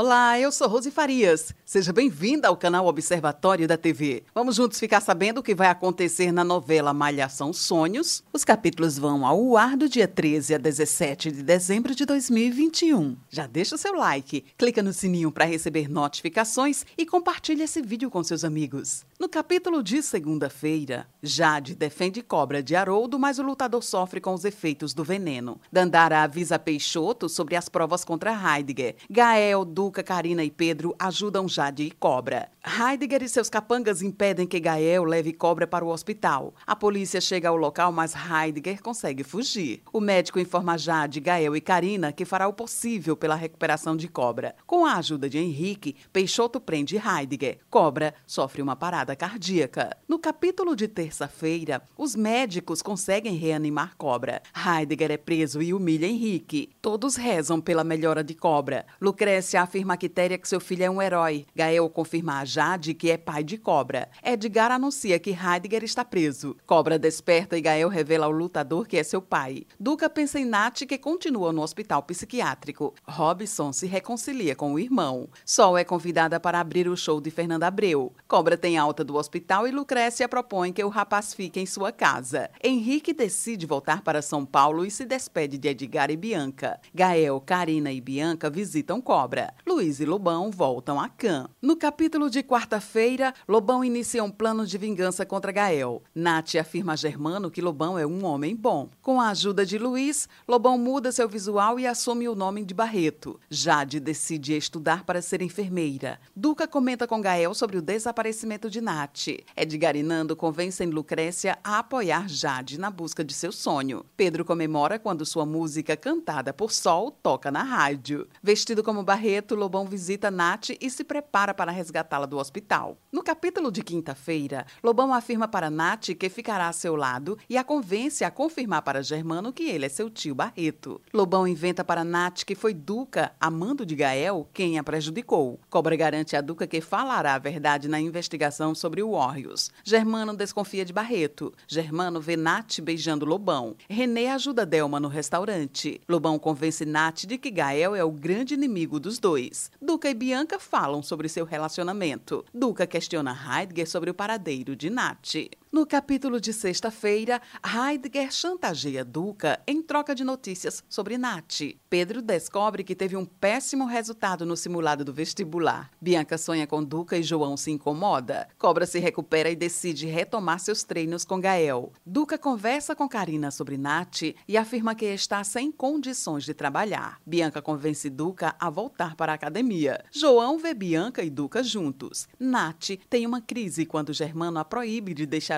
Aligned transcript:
Olá, 0.00 0.38
eu 0.38 0.52
sou 0.52 0.68
Rose 0.68 0.92
Farias. 0.92 1.52
Seja 1.64 1.92
bem-vinda 1.92 2.46
ao 2.46 2.56
canal 2.56 2.86
Observatório 2.86 3.66
da 3.66 3.76
TV. 3.76 4.22
Vamos 4.32 4.54
juntos 4.54 4.78
ficar 4.78 5.00
sabendo 5.00 5.38
o 5.38 5.42
que 5.42 5.56
vai 5.56 5.66
acontecer 5.66 6.30
na 6.30 6.44
novela 6.44 6.94
Malhação 6.94 7.52
Sonhos. 7.52 8.22
Os 8.32 8.44
capítulos 8.44 8.96
vão 8.96 9.26
ao 9.26 9.56
ar 9.56 9.76
do 9.76 9.88
dia 9.88 10.06
13 10.06 10.54
a 10.54 10.58
17 10.58 11.32
de 11.32 11.42
dezembro 11.42 11.96
de 11.96 12.06
2021. 12.06 13.16
Já 13.28 13.48
deixa 13.48 13.74
o 13.74 13.78
seu 13.78 13.92
like, 13.96 14.44
clica 14.56 14.84
no 14.84 14.92
sininho 14.92 15.32
para 15.32 15.44
receber 15.44 15.90
notificações 15.90 16.86
e 16.96 17.04
compartilhe 17.04 17.64
esse 17.64 17.82
vídeo 17.82 18.08
com 18.08 18.22
seus 18.22 18.44
amigos. 18.44 19.04
No 19.18 19.28
capítulo 19.28 19.82
de 19.82 20.00
segunda-feira, 20.00 21.08
Jade 21.20 21.74
defende 21.74 22.22
cobra 22.22 22.62
de 22.62 22.76
Haroldo, 22.76 23.18
mas 23.18 23.40
o 23.40 23.42
lutador 23.42 23.82
sofre 23.82 24.20
com 24.20 24.32
os 24.32 24.44
efeitos 24.44 24.94
do 24.94 25.02
veneno. 25.02 25.60
Dandara 25.72 26.22
avisa 26.22 26.56
Peixoto 26.56 27.28
sobre 27.28 27.56
as 27.56 27.68
provas 27.68 28.04
contra 28.04 28.30
Heidegger. 28.30 28.94
Gael, 29.10 29.64
Duca, 29.88 30.02
Karina 30.02 30.44
e 30.44 30.50
Pedro 30.50 30.94
ajudam 30.98 31.48
Jade 31.48 31.84
e 31.84 31.90
Cobra. 31.90 32.50
Heidegger 32.62 33.22
e 33.22 33.28
seus 33.28 33.48
capangas 33.48 34.02
impedem 34.02 34.46
que 34.46 34.60
Gael 34.60 35.04
leve 35.04 35.32
Cobra 35.32 35.66
para 35.66 35.82
o 35.82 35.88
hospital. 35.88 36.54
A 36.66 36.76
polícia 36.76 37.22
chega 37.22 37.48
ao 37.48 37.56
local, 37.56 37.90
mas 37.90 38.14
Heidegger 38.14 38.82
consegue 38.82 39.24
fugir. 39.24 39.80
O 39.90 39.98
médico 39.98 40.38
informa 40.38 40.76
Jade, 40.76 41.20
Gael 41.20 41.56
e 41.56 41.60
Karina 41.62 42.12
que 42.12 42.26
fará 42.26 42.46
o 42.46 42.52
possível 42.52 43.16
pela 43.16 43.34
recuperação 43.34 43.96
de 43.96 44.08
Cobra. 44.08 44.54
Com 44.66 44.84
a 44.84 44.96
ajuda 44.96 45.26
de 45.26 45.38
Henrique, 45.38 45.96
Peixoto 46.12 46.60
prende 46.60 46.98
Heidegger. 46.98 47.60
Cobra 47.70 48.14
sofre 48.26 48.60
uma 48.60 48.76
parada 48.76 49.16
cardíaca. 49.16 49.96
No 50.06 50.18
capítulo 50.18 50.76
de 50.76 50.86
terça-feira, 50.86 51.80
os 51.96 52.14
médicos 52.14 52.82
conseguem 52.82 53.36
reanimar 53.36 53.96
Cobra. 53.96 54.42
Heidegger 54.54 55.12
é 55.12 55.16
preso 55.16 55.62
e 55.62 55.72
humilha 55.72 56.06
Henrique. 56.06 56.68
Todos 56.82 57.16
rezam 57.16 57.58
pela 57.58 57.82
melhora 57.82 58.22
de 58.22 58.34
Cobra. 58.34 58.84
Lucrécia 59.00 59.62
afirma 59.62 59.77
a 59.86 59.96
Quitéria 59.96 60.38
que 60.38 60.48
seu 60.48 60.60
filho 60.60 60.84
é 60.84 60.90
um 60.90 61.00
herói. 61.00 61.46
Gael 61.54 61.88
confirma 61.88 62.40
a 62.40 62.44
Jade 62.44 62.94
que 62.94 63.10
é 63.10 63.16
pai 63.16 63.44
de 63.44 63.56
Cobra. 63.58 64.08
Edgar 64.24 64.70
anuncia 64.70 65.18
que 65.18 65.30
Heidegger 65.30 65.84
está 65.84 66.04
preso. 66.04 66.56
Cobra 66.66 66.98
desperta 66.98 67.56
e 67.56 67.60
Gael 67.60 67.88
revela 67.88 68.26
ao 68.26 68.32
lutador 68.32 68.86
que 68.86 68.96
é 68.96 69.02
seu 69.02 69.22
pai. 69.22 69.64
Duca 69.78 70.10
pensa 70.10 70.38
em 70.38 70.44
Nath, 70.44 70.80
que 70.86 70.98
continua 70.98 71.52
no 71.52 71.62
hospital 71.62 72.02
psiquiátrico. 72.02 72.94
Robson 73.06 73.72
se 73.72 73.86
reconcilia 73.86 74.54
com 74.56 74.72
o 74.74 74.78
irmão. 74.78 75.28
Sol 75.44 75.78
é 75.78 75.84
convidada 75.84 76.40
para 76.40 76.60
abrir 76.60 76.88
o 76.88 76.96
show 76.96 77.20
de 77.20 77.30
Fernanda 77.30 77.66
Abreu. 77.66 78.12
Cobra 78.26 78.56
tem 78.56 78.76
alta 78.76 79.04
do 79.04 79.16
hospital 79.16 79.66
e 79.66 79.70
Lucrécia 79.70 80.28
propõe 80.28 80.72
que 80.72 80.84
o 80.84 80.88
rapaz 80.88 81.34
fique 81.34 81.60
em 81.60 81.66
sua 81.66 81.92
casa. 81.92 82.50
Henrique 82.62 83.12
decide 83.12 83.66
voltar 83.66 84.02
para 84.02 84.22
São 84.22 84.44
Paulo 84.44 84.84
e 84.84 84.90
se 84.90 85.04
despede 85.04 85.58
de 85.58 85.68
Edgar 85.68 86.10
e 86.10 86.16
Bianca. 86.16 86.80
Gael, 86.94 87.40
Karina 87.40 87.92
e 87.92 88.00
Bianca 88.00 88.50
visitam 88.50 89.00
Cobra. 89.00 89.52
Luiz 89.68 90.00
e 90.00 90.06
Lobão 90.06 90.50
voltam 90.50 90.98
a 90.98 91.10
Cã. 91.10 91.46
No 91.60 91.76
capítulo 91.76 92.30
de 92.30 92.42
quarta-feira, 92.42 93.34
Lobão 93.46 93.84
inicia 93.84 94.24
um 94.24 94.30
plano 94.30 94.66
de 94.66 94.78
vingança 94.78 95.26
contra 95.26 95.52
Gael. 95.52 96.02
Nath 96.14 96.54
afirma 96.54 96.94
a 96.94 96.96
Germano 96.96 97.50
que 97.50 97.60
Lobão 97.60 97.98
é 97.98 98.06
um 98.06 98.24
homem 98.24 98.56
bom. 98.56 98.88
Com 99.02 99.20
a 99.20 99.28
ajuda 99.28 99.66
de 99.66 99.76
Luiz, 99.76 100.26
Lobão 100.48 100.78
muda 100.78 101.12
seu 101.12 101.28
visual 101.28 101.78
e 101.78 101.86
assume 101.86 102.26
o 102.30 102.34
nome 102.34 102.64
de 102.64 102.72
Barreto. 102.72 103.38
Jade 103.50 104.00
decide 104.00 104.56
estudar 104.56 105.04
para 105.04 105.20
ser 105.20 105.42
enfermeira. 105.42 106.18
Duca 106.34 106.66
comenta 106.66 107.06
com 107.06 107.20
Gael 107.20 107.52
sobre 107.52 107.76
o 107.76 107.82
desaparecimento 107.82 108.70
de 108.70 108.80
Nath. 108.80 109.28
Edgar 109.54 109.96
e 109.96 110.02
Nando 110.02 110.34
convencem 110.34 110.88
Lucrécia 110.88 111.58
a 111.62 111.80
apoiar 111.80 112.26
Jade 112.26 112.80
na 112.80 112.90
busca 112.90 113.22
de 113.22 113.34
seu 113.34 113.52
sonho. 113.52 114.02
Pedro 114.16 114.46
comemora 114.46 114.98
quando 114.98 115.26
sua 115.26 115.44
música 115.44 115.94
cantada 115.94 116.54
por 116.54 116.72
Sol 116.72 117.10
toca 117.10 117.50
na 117.50 117.62
rádio. 117.62 118.26
Vestido 118.42 118.82
como 118.82 119.02
Barreto, 119.02 119.57
Lobão 119.58 119.84
visita 119.84 120.30
Nath 120.30 120.70
e 120.80 120.88
se 120.88 121.02
prepara 121.02 121.52
para 121.52 121.72
resgatá-la 121.72 122.26
do 122.26 122.38
hospital. 122.38 122.96
No 123.10 123.22
capítulo 123.22 123.72
de 123.72 123.82
quinta-feira, 123.82 124.64
Lobão 124.82 125.12
afirma 125.12 125.48
para 125.48 125.68
Nath 125.68 126.10
que 126.18 126.28
ficará 126.28 126.68
a 126.68 126.72
seu 126.72 126.94
lado 126.94 127.36
e 127.50 127.56
a 127.58 127.64
convence 127.64 128.24
a 128.24 128.30
confirmar 128.30 128.82
para 128.82 129.02
Germano 129.02 129.52
que 129.52 129.64
ele 129.64 129.86
é 129.86 129.88
seu 129.88 130.08
tio 130.08 130.34
Barreto. 130.34 131.00
Lobão 131.12 131.46
inventa 131.46 131.82
para 131.84 132.04
Nath 132.04 132.44
que 132.44 132.54
foi 132.54 132.72
Duca, 132.72 133.32
amando 133.40 133.84
de 133.84 133.96
Gael, 133.96 134.48
quem 134.54 134.78
a 134.78 134.84
prejudicou. 134.84 135.58
Cobra 135.68 135.96
garante 135.96 136.36
a 136.36 136.40
Duca 136.40 136.66
que 136.66 136.80
falará 136.80 137.34
a 137.34 137.38
verdade 137.38 137.88
na 137.88 138.00
investigação 138.00 138.74
sobre 138.74 139.02
o 139.02 139.10
Warriors. 139.10 139.72
Germano 139.82 140.36
desconfia 140.36 140.84
de 140.84 140.92
Barreto. 140.92 141.52
Germano 141.66 142.20
vê 142.20 142.36
Nath 142.36 142.80
beijando 142.80 143.26
Lobão. 143.26 143.74
René 143.90 144.30
ajuda 144.30 144.64
Delma 144.64 145.00
no 145.00 145.08
restaurante. 145.08 146.00
Lobão 146.08 146.38
convence 146.38 146.84
Nath 146.84 147.24
de 147.26 147.36
que 147.36 147.50
Gael 147.50 147.96
é 147.96 148.04
o 148.04 148.12
grande 148.12 148.54
inimigo 148.54 149.00
dos 149.00 149.18
dois. 149.18 149.47
Duca 149.80 150.08
e 150.08 150.14
Bianca 150.14 150.58
falam 150.58 151.02
sobre 151.02 151.28
seu 151.28 151.44
relacionamento. 151.44 152.44
Duca 152.52 152.86
questiona 152.86 153.32
Heidegger 153.32 153.88
sobre 153.88 154.10
o 154.10 154.14
paradeiro 154.14 154.74
de 154.76 154.90
Nath. 154.90 155.34
No 155.70 155.86
capítulo 155.86 156.40
de 156.40 156.50
sexta-feira, 156.50 157.42
Heidegger 157.62 158.32
chantageia 158.32 159.04
Duca 159.04 159.60
em 159.66 159.82
troca 159.82 160.14
de 160.14 160.24
notícias 160.24 160.82
sobre 160.88 161.18
Nath. 161.18 161.60
Pedro 161.90 162.22
descobre 162.22 162.82
que 162.82 162.94
teve 162.94 163.18
um 163.18 163.26
péssimo 163.26 163.84
resultado 163.84 164.46
no 164.46 164.56
simulado 164.56 165.04
do 165.04 165.12
vestibular. 165.12 165.90
Bianca 166.00 166.38
sonha 166.38 166.66
com 166.66 166.82
Duca 166.82 167.18
e 167.18 167.22
João 167.22 167.54
se 167.54 167.70
incomoda. 167.70 168.48
Cobra 168.56 168.86
se 168.86 168.98
recupera 168.98 169.50
e 169.50 169.56
decide 169.56 170.06
retomar 170.06 170.58
seus 170.58 170.84
treinos 170.84 171.22
com 171.22 171.38
Gael. 171.38 171.92
Duca 172.04 172.38
conversa 172.38 172.96
com 172.96 173.06
Karina 173.06 173.50
sobre 173.50 173.76
Nath 173.76 174.22
e 174.48 174.56
afirma 174.56 174.94
que 174.94 175.04
está 175.04 175.44
sem 175.44 175.70
condições 175.70 176.44
de 176.44 176.54
trabalhar. 176.54 177.20
Bianca 177.26 177.60
convence 177.60 178.08
Duca 178.08 178.56
a 178.58 178.70
voltar 178.70 179.14
para 179.16 179.32
a 179.32 179.34
academia. 179.34 180.02
João 180.10 180.58
vê 180.58 180.72
Bianca 180.72 181.22
e 181.22 181.28
Duca 181.28 181.62
juntos. 181.62 182.26
Nath 182.40 182.92
tem 183.10 183.26
uma 183.26 183.42
crise 183.42 183.84
quando 183.84 184.14
Germano 184.14 184.58
a 184.58 184.64
proíbe 184.64 185.12
de 185.12 185.26
deixar 185.26 185.57